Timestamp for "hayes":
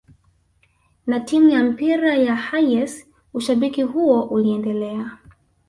2.35-3.07